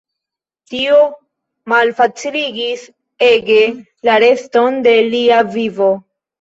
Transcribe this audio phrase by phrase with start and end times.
[0.71, 0.95] Tio
[1.73, 2.87] malfaciligis
[3.29, 3.61] ege
[4.11, 5.95] la reston de lia vivo.